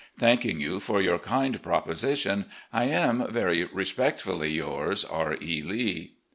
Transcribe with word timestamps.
Thanking 0.17 0.59
you 0.59 0.79
for 0.79 0.99
your 0.99 1.19
kind 1.19 1.61
proposition, 1.61 2.45
I 2.73 2.85
am, 2.85 3.31
"Very 3.31 3.65
respectfully 3.65 4.49
yours, 4.49 5.05
"R. 5.05 5.37
E. 5.39 5.61
Lee." 5.61 6.13